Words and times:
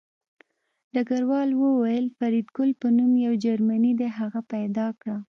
ډګروال 0.93 1.49
وویل 1.61 2.05
فریدګل 2.17 2.69
په 2.81 2.87
نوم 2.97 3.11
یو 3.25 3.33
جرمنی 3.45 3.91
دی 3.99 4.07
هغه 4.17 4.41
پیدا 4.53 4.87
کړه 4.99 5.17